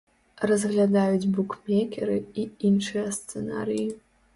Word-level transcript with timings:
Разглядаюць 0.51 1.29
букмекеры 1.37 2.19
і 2.39 2.49
іншыя 2.71 3.09
сцэнарыі. 3.23 3.91